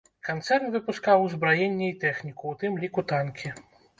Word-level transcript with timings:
Канцэрн 0.27 0.71
выпускаў 0.75 1.25
узбраенне 1.25 1.89
і 1.91 1.99
тэхніку, 2.03 2.43
у 2.53 2.57
тым 2.63 2.79
ліку 2.85 3.07
танкі. 3.15 3.55